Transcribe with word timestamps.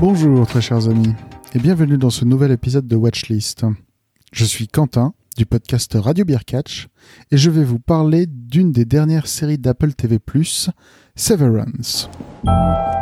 Bonjour 0.00 0.46
très 0.46 0.60
chers 0.60 0.88
amis 0.88 1.14
et 1.54 1.58
bienvenue 1.58 1.98
dans 1.98 2.10
ce 2.10 2.24
nouvel 2.24 2.52
épisode 2.52 2.86
de 2.86 2.94
Watchlist. 2.94 3.64
Je 4.32 4.44
suis 4.44 4.68
Quentin 4.68 5.14
du 5.36 5.46
podcast 5.46 5.96
Radio 5.98 6.24
Beer 6.24 6.44
Catch 6.46 6.88
et 7.30 7.36
je 7.36 7.50
vais 7.50 7.64
vous 7.64 7.78
parler 7.78 8.26
d'une 8.26 8.72
des 8.72 8.84
dernières 8.84 9.26
séries 9.26 9.58
d'Apple 9.58 9.92
TV+, 9.92 10.18
Severance. 11.16 12.08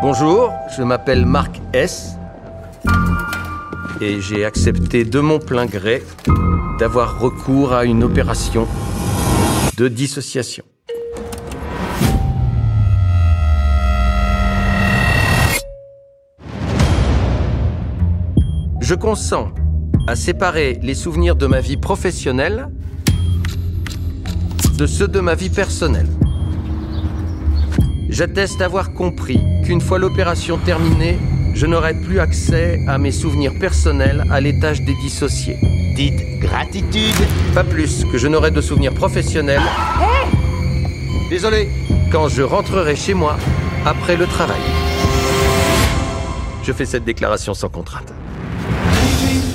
Bonjour, 0.00 0.52
je 0.76 0.82
m'appelle 0.82 1.26
Marc 1.26 1.60
S. 1.72 2.16
Et 4.00 4.20
j'ai 4.20 4.44
accepté 4.44 5.04
de 5.04 5.20
mon 5.20 5.38
plein 5.38 5.66
gré 5.66 6.02
d'avoir 6.78 7.20
recours 7.20 7.72
à 7.72 7.84
une 7.84 8.02
opération 8.02 8.66
de 9.76 9.88
dissociation. 9.88 10.64
Je 18.80 18.94
consens 18.94 19.52
à 20.06 20.16
séparer 20.16 20.78
les 20.82 20.94
souvenirs 20.94 21.36
de 21.36 21.46
ma 21.46 21.60
vie 21.60 21.76
professionnelle 21.76 22.68
de 24.76 24.86
ceux 24.86 25.08
de 25.08 25.20
ma 25.20 25.34
vie 25.34 25.50
personnelle. 25.50 26.08
J'atteste 28.08 28.60
avoir 28.60 28.92
compris 28.92 29.40
qu'une 29.64 29.80
fois 29.80 29.98
l'opération 29.98 30.58
terminée, 30.58 31.18
je 31.54 31.66
n'aurai 31.66 31.94
plus 31.94 32.18
accès 32.18 32.80
à 32.88 32.98
mes 32.98 33.12
souvenirs 33.12 33.52
personnels 33.60 34.24
à 34.30 34.40
l'étage 34.40 34.80
des 34.82 34.94
dissociés. 35.02 35.56
Dites 35.94 36.40
gratitude. 36.40 37.14
Pas 37.54 37.64
plus 37.64 38.04
que 38.10 38.18
je 38.18 38.26
n'aurai 38.26 38.50
de 38.50 38.60
souvenirs 38.60 38.94
professionnels. 38.94 39.62
Désolé. 41.30 41.68
Quand 42.10 42.28
je 42.28 42.42
rentrerai 42.42 42.96
chez 42.96 43.14
moi 43.14 43.36
après 43.86 44.16
le 44.16 44.26
travail. 44.26 44.60
Je 46.62 46.72
fais 46.72 46.86
cette 46.86 47.04
déclaration 47.04 47.54
sans 47.54 47.68
contrainte. 47.68 48.12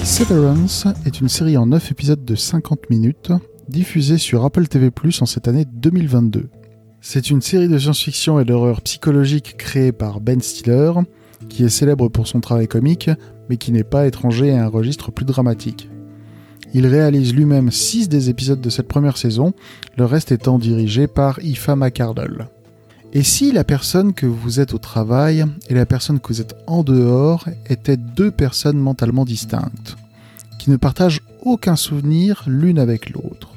Severance 0.07 0.87
est 1.05 1.19
une 1.19 1.27
série 1.27 1.57
en 1.57 1.65
9 1.65 1.91
épisodes 1.91 2.23
de 2.23 2.33
50 2.33 2.89
minutes, 2.89 3.33
diffusée 3.67 4.17
sur 4.17 4.45
Apple 4.45 4.65
TV+, 4.67 4.89
en 5.19 5.25
cette 5.25 5.49
année 5.49 5.65
2022. 5.65 6.49
C'est 7.01 7.29
une 7.29 7.41
série 7.41 7.67
de 7.67 7.77
science-fiction 7.77 8.39
et 8.39 8.45
d'horreur 8.45 8.81
psychologique 8.81 9.57
créée 9.57 9.91
par 9.91 10.21
Ben 10.21 10.39
Stiller, 10.39 10.93
qui 11.49 11.65
est 11.65 11.69
célèbre 11.69 12.07
pour 12.07 12.25
son 12.25 12.39
travail 12.39 12.69
comique, 12.69 13.11
mais 13.49 13.57
qui 13.57 13.73
n'est 13.73 13.83
pas 13.83 14.07
étranger 14.07 14.53
à 14.53 14.63
un 14.63 14.69
registre 14.69 15.11
plus 15.11 15.25
dramatique. 15.25 15.89
Il 16.73 16.87
réalise 16.87 17.35
lui-même 17.35 17.69
6 17.69 18.07
des 18.07 18.29
épisodes 18.29 18.61
de 18.61 18.69
cette 18.69 18.87
première 18.87 19.17
saison, 19.17 19.53
le 19.97 20.05
reste 20.05 20.31
étant 20.31 20.57
dirigé 20.57 21.07
par 21.07 21.43
Ifa 21.43 21.75
McCardle. 21.75 22.47
Et 23.13 23.23
si 23.23 23.51
la 23.51 23.63
personne 23.63 24.13
que 24.13 24.25
vous 24.25 24.59
êtes 24.59 24.73
au 24.73 24.77
travail 24.77 25.45
et 25.69 25.73
la 25.73 25.85
personne 25.85 26.19
que 26.19 26.27
vous 26.27 26.41
êtes 26.41 26.55
en 26.67 26.83
dehors 26.83 27.45
étaient 27.67 27.97
deux 27.97 28.31
personnes 28.31 28.77
mentalement 28.77 29.25
distinctes, 29.25 29.95
qui 30.59 30.69
ne 30.69 30.75
partagent 30.75 31.21
aucun 31.41 31.75
souvenir 31.75 32.43
l'une 32.47 32.79
avec 32.79 33.09
l'autre 33.09 33.53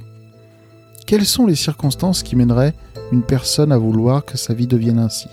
Quelles 1.06 1.26
sont 1.26 1.46
les 1.46 1.56
circonstances 1.56 2.22
qui 2.22 2.36
mèneraient 2.36 2.74
une 3.10 3.22
personne 3.22 3.72
à 3.72 3.78
vouloir 3.78 4.24
que 4.24 4.38
sa 4.38 4.54
vie 4.54 4.68
devienne 4.68 5.00
ainsi? 5.00 5.28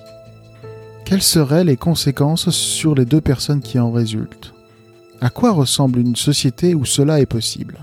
Quelles 1.05 1.21
seraient 1.21 1.63
les 1.63 1.77
conséquences 1.77 2.49
sur 2.49 2.95
les 2.95 3.05
deux 3.05 3.21
personnes 3.21 3.61
qui 3.61 3.79
en 3.79 3.91
résultent? 3.91 4.53
À 5.21 5.29
quoi 5.29 5.51
ressemble 5.51 5.99
une 5.99 6.15
société 6.15 6.75
où 6.75 6.85
cela 6.85 7.21
est 7.21 7.25
possible? 7.27 7.77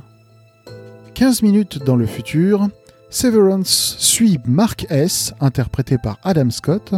15 1.14 1.42
minutes 1.42 1.84
dans 1.84 1.96
le 1.96 2.06
futur, 2.06 2.68
Severance 3.14 3.94
suit 4.00 4.40
Mark 4.44 4.86
S., 4.90 5.34
interprété 5.40 5.98
par 5.98 6.18
Adam 6.24 6.50
Scott, 6.50 6.94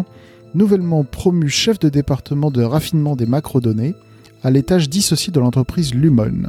nouvellement 0.54 1.04
promu 1.04 1.50
chef 1.50 1.78
de 1.78 1.90
département 1.90 2.50
de 2.50 2.62
raffinement 2.62 3.16
des 3.16 3.26
macrodonnées, 3.26 3.94
à 4.42 4.50
l'étage 4.50 4.88
dissocié 4.88 5.30
de 5.30 5.40
l'entreprise 5.40 5.92
Lumon. 5.92 6.48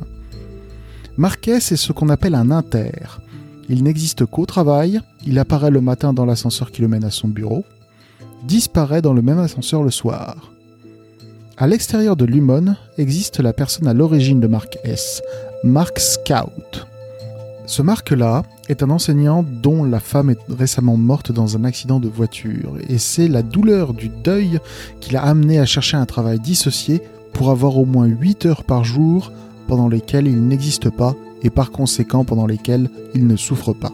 Mark 1.17 1.45
S. 1.49 1.73
est 1.73 1.75
ce 1.75 1.91
qu'on 1.91 2.07
appelle 2.07 2.35
un 2.35 2.49
inter. 2.49 2.93
Il 3.67 3.83
n'existe 3.83 4.25
qu'au 4.25 4.45
travail, 4.45 5.01
il 5.25 5.37
apparaît 5.37 5.69
le 5.69 5.81
matin 5.81 6.13
dans 6.13 6.25
l'ascenseur 6.25 6.71
qui 6.71 6.81
le 6.81 6.87
mène 6.87 7.03
à 7.03 7.11
son 7.11 7.27
bureau, 7.27 7.65
disparaît 8.45 9.01
dans 9.01 9.13
le 9.13 9.21
même 9.21 9.39
ascenseur 9.39 9.83
le 9.83 9.91
soir. 9.91 10.53
À 11.57 11.67
l'extérieur 11.67 12.15
de 12.15 12.23
Lumon 12.23 12.77
existe 12.97 13.41
la 13.41 13.51
personne 13.51 13.87
à 13.87 13.93
l'origine 13.93 14.39
de 14.39 14.47
Mark 14.47 14.77
S., 14.85 15.21
Mark 15.65 15.99
Scout. 15.99 16.86
Ce 17.67 17.81
Mark-là 17.81 18.43
est 18.69 18.81
un 18.81 18.89
enseignant 18.89 19.43
dont 19.43 19.83
la 19.83 19.99
femme 19.99 20.29
est 20.29 20.39
récemment 20.49 20.95
morte 20.95 21.33
dans 21.33 21.57
un 21.57 21.65
accident 21.65 21.99
de 21.99 22.07
voiture, 22.07 22.77
et 22.87 22.97
c'est 22.97 23.27
la 23.27 23.43
douleur 23.43 23.93
du 23.93 24.07
deuil 24.07 24.59
qui 25.01 25.11
l'a 25.11 25.23
amené 25.23 25.59
à 25.59 25.65
chercher 25.65 25.97
un 25.97 26.05
travail 26.05 26.39
dissocié 26.39 27.01
pour 27.33 27.51
avoir 27.51 27.77
au 27.77 27.83
moins 27.83 28.05
8 28.05 28.45
heures 28.45 28.63
par 28.63 28.85
jour 28.85 29.33
pendant 29.67 29.89
lesquelles 29.89 30.27
il 30.27 30.47
n'existe 30.47 30.89
pas 30.89 31.13
et 31.43 31.49
par 31.49 31.71
conséquent 31.71 32.23
pendant 32.23 32.45
lesquelles 32.45 32.89
il 33.13 33.27
ne 33.27 33.35
souffre 33.35 33.73
pas. 33.73 33.91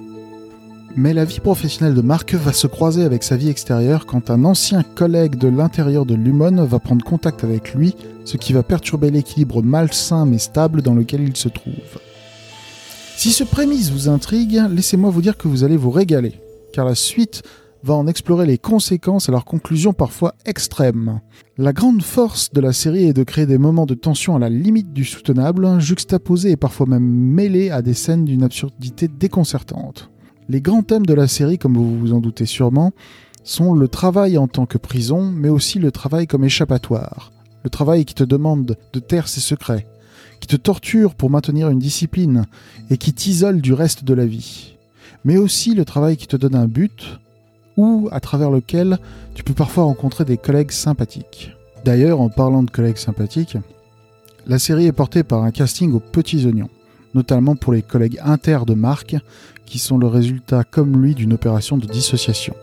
Mais 0.95 1.15
la 1.15 1.25
vie 1.25 1.39
professionnelle 1.39 1.95
de 1.95 2.01
Mark 2.01 2.35
va 2.35 2.53
se 2.53 2.67
croiser 2.67 3.03
avec 3.03 3.23
sa 3.23 3.37
vie 3.37 3.49
extérieure 3.49 4.05
quand 4.05 4.29
un 4.29 4.45
ancien 4.45 4.83
collègue 4.83 5.35
de 5.35 5.47
l'intérieur 5.47 6.05
de 6.05 6.13
Lumon 6.13 6.63
va 6.63 6.77
prendre 6.77 7.03
contact 7.03 7.43
avec 7.43 7.73
lui, 7.73 7.95
ce 8.23 8.37
qui 8.37 8.53
va 8.53 8.61
perturber 8.61 9.09
l'équilibre 9.09 9.63
malsain 9.63 10.27
mais 10.27 10.37
stable 10.37 10.83
dans 10.83 10.93
lequel 10.93 11.21
il 11.21 11.35
se 11.35 11.49
trouve. 11.49 11.99
Si 13.15 13.31
ce 13.31 13.43
prémisse 13.43 13.89
vous 13.89 14.09
intrigue, 14.09 14.61
laissez-moi 14.69 15.09
vous 15.09 15.21
dire 15.21 15.37
que 15.37 15.47
vous 15.47 15.63
allez 15.63 15.77
vous 15.77 15.91
régaler, 15.91 16.41
car 16.73 16.85
la 16.85 16.95
suite 16.95 17.43
va 17.83 17.93
en 17.93 18.07
explorer 18.07 18.45
les 18.45 18.57
conséquences 18.57 19.29
et 19.29 19.31
leurs 19.31 19.45
conclusions 19.45 19.93
parfois 19.93 20.35
extrêmes. 20.45 21.21
La 21.57 21.73
grande 21.73 22.01
force 22.01 22.51
de 22.51 22.59
la 22.59 22.73
série 22.73 23.05
est 23.05 23.13
de 23.13 23.23
créer 23.23 23.45
des 23.45 23.57
moments 23.57 23.85
de 23.85 23.93
tension 23.93 24.35
à 24.35 24.39
la 24.39 24.49
limite 24.49 24.93
du 24.93 25.05
soutenable, 25.05 25.79
juxtaposés 25.79 26.51
et 26.51 26.57
parfois 26.57 26.85
même 26.85 27.03
mêlés 27.03 27.69
à 27.69 27.81
des 27.81 27.93
scènes 27.93 28.25
d'une 28.25 28.43
absurdité 28.43 29.07
déconcertante. 29.07 30.09
Les 30.49 30.61
grands 30.61 30.83
thèmes 30.83 31.05
de 31.05 31.13
la 31.13 31.27
série, 31.27 31.57
comme 31.57 31.75
vous 31.75 31.99
vous 31.99 32.13
en 32.13 32.19
doutez 32.19 32.45
sûrement, 32.45 32.91
sont 33.43 33.73
le 33.73 33.87
travail 33.87 34.37
en 34.37 34.47
tant 34.47 34.65
que 34.65 34.77
prison, 34.77 35.31
mais 35.33 35.49
aussi 35.49 35.79
le 35.79 35.91
travail 35.91 36.27
comme 36.27 36.43
échappatoire. 36.43 37.31
Le 37.63 37.69
travail 37.69 38.03
qui 38.03 38.13
te 38.13 38.23
demande 38.23 38.77
de 38.91 38.99
taire 38.99 39.27
ses 39.27 39.39
secrets, 39.39 39.87
qui 40.43 40.47
te 40.47 40.55
torture 40.57 41.15
pour 41.15 41.29
maintenir 41.29 41.69
une 41.69 41.79
discipline 41.79 42.47
et 42.89 42.97
qui 42.97 43.13
t'isole 43.13 43.61
du 43.61 43.71
reste 43.71 44.03
de 44.03 44.13
la 44.13 44.25
vie. 44.25 44.75
Mais 45.23 45.37
aussi 45.37 45.73
le 45.73 45.85
travail 45.85 46.17
qui 46.17 46.27
te 46.27 46.35
donne 46.35 46.55
un 46.55 46.67
but 46.67 47.17
ou 47.77 48.09
à 48.11 48.19
travers 48.19 48.51
lequel 48.51 48.97
tu 49.35 49.43
peux 49.45 49.53
parfois 49.53 49.85
rencontrer 49.85 50.25
des 50.25 50.35
collègues 50.35 50.71
sympathiques. 50.71 51.51
D'ailleurs, 51.85 52.19
en 52.19 52.27
parlant 52.27 52.61
de 52.61 52.69
collègues 52.69 52.97
sympathiques, 52.97 53.57
la 54.45 54.59
série 54.59 54.85
est 54.85 54.91
portée 54.91 55.23
par 55.23 55.43
un 55.43 55.51
casting 55.51 55.93
aux 55.93 56.01
petits 56.01 56.45
oignons, 56.45 56.69
notamment 57.13 57.55
pour 57.55 57.71
les 57.71 57.81
collègues 57.81 58.19
inter 58.21 58.59
de 58.67 58.73
Mark, 58.73 59.15
qui 59.65 59.79
sont 59.79 59.97
le 59.97 60.07
résultat 60.07 60.65
comme 60.65 61.01
lui 61.01 61.15
d'une 61.15 61.31
opération 61.31 61.77
de 61.77 61.87
dissociation. 61.87 62.53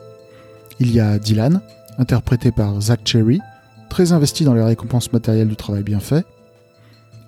Il 0.80 0.92
y 0.92 1.00
a 1.00 1.18
Dylan, 1.18 1.62
interprété 1.96 2.52
par 2.52 2.78
Zach 2.78 3.00
Cherry, 3.06 3.40
très 3.88 4.12
investi 4.12 4.44
dans 4.44 4.52
les 4.52 4.62
récompenses 4.62 5.14
matérielles 5.14 5.48
du 5.48 5.56
travail 5.56 5.82
bien 5.82 6.00
fait, 6.00 6.26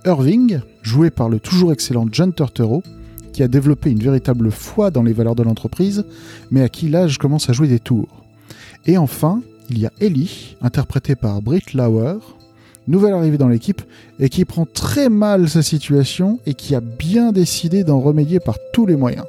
Irving, 0.05 0.61
joué 0.83 1.11
par 1.11 1.29
le 1.29 1.39
toujours 1.39 1.73
excellent 1.73 2.07
John 2.11 2.33
Turturro, 2.33 2.83
qui 3.33 3.43
a 3.43 3.49
développé 3.49 3.91
une 3.91 4.03
véritable 4.03 4.51
foi 4.51 4.91
dans 4.91 5.03
les 5.03 5.13
valeurs 5.13 5.37
de 5.37 5.45
l'entreprise, 5.45 6.05
mais 6.51 6.63
à 6.63 6.69
qui 6.69 6.89
l'âge 6.89 7.19
commence 7.19 7.49
à 7.49 7.53
jouer 7.53 7.69
des 7.69 7.79
tours. 7.79 8.25
Et 8.85 8.99
enfin, 8.99 9.43
il 9.71 9.79
y 9.79 9.87
a 9.87 9.93
Ellie, 10.01 10.57
interprétée 10.61 11.15
par 11.15 11.41
Britt 11.41 11.73
Lauer, 11.73 12.19
nouvelle 12.89 13.15
arrivée 13.15 13.39
dans 13.39 13.49
l'équipe, 13.49 13.83
et 14.19 14.29
qui 14.29 14.45
prend 14.45 14.67
très 14.67 15.09
mal 15.09 15.49
sa 15.49 15.63
situation 15.63 16.41
et 16.47 16.55
qui 16.55 16.75
a 16.75 16.81
bien 16.81 17.31
décidé 17.31 17.85
d'en 17.85 18.01
remédier 18.01 18.41
par 18.41 18.59
tous 18.73 18.87
les 18.87 18.97
moyens. 18.97 19.25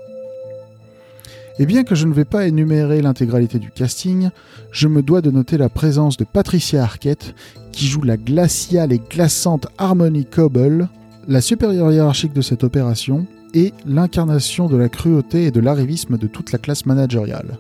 Et 1.60 1.68
bien 1.68 1.84
que 1.84 1.94
je 1.94 2.08
ne 2.08 2.14
vais 2.14 2.26
pas 2.26 2.48
énumérer 2.48 3.02
l'intégralité 3.02 3.60
du 3.60 3.70
casting, 3.70 4.30
je 4.72 4.88
me 4.88 5.04
dois 5.04 5.22
de 5.22 5.30
noter 5.30 5.58
la 5.58 5.70
présence 5.70 6.18
de 6.18 6.24
Patricia 6.24 6.82
Arquette, 6.82 7.36
qui 7.72 7.86
joue 7.86 8.02
la 8.02 8.18
glaciale 8.18 8.92
et 8.92 9.00
glaçante 9.00 9.68
Harmony 9.78 10.26
Coble, 10.26 10.90
la 11.28 11.42
supérieure 11.42 11.92
hiérarchique 11.92 12.34
de 12.34 12.42
cette 12.42 12.64
opération, 12.64 13.28
et 13.54 13.72
l'incarnation 13.86 14.68
de 14.68 14.78
la 14.78 14.90
cruauté 14.90 15.46
et 15.46 15.52
de 15.52 15.60
l'arrivisme 15.60 16.18
de 16.18 16.26
toute 16.26 16.52
la 16.52 16.58
classe 16.58 16.88
managériale. 16.88 17.60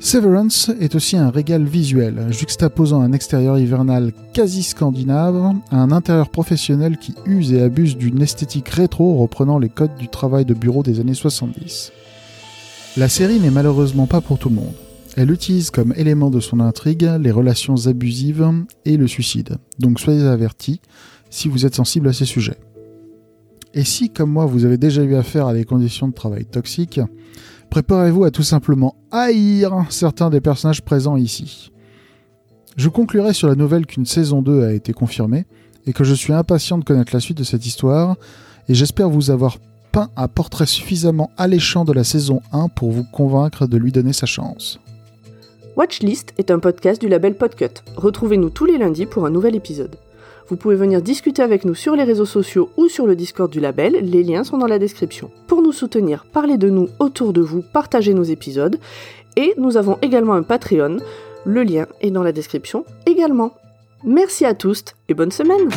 Severance 0.00 0.72
est 0.80 0.96
aussi 0.96 1.16
un 1.16 1.30
régal 1.30 1.62
visuel, 1.62 2.26
juxtaposant 2.30 3.00
un 3.00 3.12
extérieur 3.12 3.58
hivernal 3.58 4.12
quasi 4.32 4.64
scandinave 4.64 5.54
à 5.70 5.76
un 5.76 5.92
intérieur 5.92 6.30
professionnel 6.30 6.98
qui 6.98 7.14
use 7.26 7.52
et 7.52 7.62
abuse 7.62 7.96
d'une 7.96 8.20
esthétique 8.20 8.68
rétro 8.70 9.14
reprenant 9.14 9.60
les 9.60 9.68
codes 9.68 9.94
du 9.96 10.08
travail 10.08 10.44
de 10.44 10.52
bureau 10.52 10.82
des 10.82 10.98
années 10.98 11.14
70. 11.14 11.92
La 12.96 13.08
série 13.08 13.40
n'est 13.40 13.50
malheureusement 13.50 14.06
pas 14.06 14.20
pour 14.20 14.38
tout 14.38 14.48
le 14.48 14.54
monde. 14.54 14.74
Elle 15.16 15.32
utilise 15.32 15.72
comme 15.72 15.92
élément 15.96 16.30
de 16.30 16.38
son 16.38 16.60
intrigue 16.60 17.10
les 17.18 17.32
relations 17.32 17.88
abusives 17.88 18.48
et 18.84 18.96
le 18.96 19.08
suicide. 19.08 19.56
Donc 19.80 19.98
soyez 19.98 20.22
avertis 20.22 20.80
si 21.28 21.48
vous 21.48 21.66
êtes 21.66 21.74
sensible 21.74 22.06
à 22.06 22.12
ces 22.12 22.24
sujets. 22.24 22.58
Et 23.74 23.82
si, 23.82 24.10
comme 24.10 24.30
moi, 24.30 24.46
vous 24.46 24.64
avez 24.64 24.78
déjà 24.78 25.02
eu 25.02 25.16
affaire 25.16 25.48
à 25.48 25.54
des 25.54 25.64
conditions 25.64 26.06
de 26.06 26.14
travail 26.14 26.44
toxiques, 26.44 27.00
préparez-vous 27.68 28.22
à 28.22 28.30
tout 28.30 28.44
simplement 28.44 28.94
haïr 29.10 29.86
certains 29.90 30.30
des 30.30 30.40
personnages 30.40 30.82
présents 30.82 31.16
ici. 31.16 31.72
Je 32.76 32.88
conclurai 32.88 33.32
sur 33.32 33.48
la 33.48 33.56
nouvelle 33.56 33.86
qu'une 33.86 34.06
saison 34.06 34.40
2 34.40 34.66
a 34.66 34.72
été 34.72 34.92
confirmée 34.92 35.46
et 35.86 35.92
que 35.92 36.04
je 36.04 36.14
suis 36.14 36.32
impatient 36.32 36.78
de 36.78 36.84
connaître 36.84 37.12
la 37.12 37.20
suite 37.20 37.38
de 37.38 37.44
cette 37.44 37.66
histoire 37.66 38.16
et 38.68 38.74
j'espère 38.74 39.10
vous 39.10 39.32
avoir 39.32 39.58
un 40.16 40.28
portrait 40.28 40.66
suffisamment 40.66 41.30
alléchant 41.36 41.84
de 41.84 41.92
la 41.92 42.04
saison 42.04 42.40
1 42.52 42.68
pour 42.68 42.90
vous 42.90 43.04
convaincre 43.04 43.66
de 43.66 43.76
lui 43.76 43.92
donner 43.92 44.12
sa 44.12 44.26
chance. 44.26 44.78
Watchlist 45.76 46.32
est 46.38 46.50
un 46.50 46.58
podcast 46.58 47.00
du 47.00 47.08
label 47.08 47.36
Podcut. 47.36 47.82
Retrouvez-nous 47.96 48.50
tous 48.50 48.64
les 48.64 48.78
lundis 48.78 49.06
pour 49.06 49.26
un 49.26 49.30
nouvel 49.30 49.56
épisode. 49.56 49.96
Vous 50.48 50.56
pouvez 50.56 50.76
venir 50.76 51.00
discuter 51.00 51.42
avec 51.42 51.64
nous 51.64 51.74
sur 51.74 51.96
les 51.96 52.04
réseaux 52.04 52.26
sociaux 52.26 52.70
ou 52.76 52.88
sur 52.88 53.06
le 53.06 53.16
Discord 53.16 53.50
du 53.50 53.60
label, 53.60 53.94
les 54.02 54.22
liens 54.22 54.44
sont 54.44 54.58
dans 54.58 54.66
la 54.66 54.78
description. 54.78 55.30
Pour 55.46 55.62
nous 55.62 55.72
soutenir, 55.72 56.26
parlez 56.32 56.58
de 56.58 56.68
nous 56.68 56.88
autour 56.98 57.32
de 57.32 57.40
vous, 57.40 57.62
partagez 57.62 58.12
nos 58.12 58.22
épisodes, 58.22 58.78
et 59.36 59.54
nous 59.56 59.76
avons 59.76 59.98
également 60.02 60.34
un 60.34 60.42
Patreon, 60.42 60.98
le 61.44 61.62
lien 61.62 61.86
est 62.00 62.10
dans 62.10 62.22
la 62.22 62.32
description 62.32 62.84
également. 63.06 63.52
Merci 64.04 64.44
à 64.44 64.54
tous 64.54 64.84
et 65.08 65.14
bonne 65.14 65.32
semaine 65.32 65.70